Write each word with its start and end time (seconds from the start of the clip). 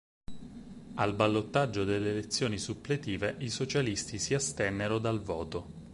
Al 0.95 1.13
ballottaggio 1.13 1.83
delle 1.83 2.09
elezioni 2.09 2.57
suppletive 2.57 3.35
i 3.37 3.51
socialisti 3.51 4.17
si 4.17 4.33
astennero 4.33 4.97
dal 4.97 5.21
voto. 5.21 5.67